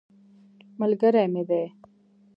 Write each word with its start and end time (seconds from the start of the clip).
ملګری 0.79 1.25
مې 1.33 1.43
دی. 1.49 1.63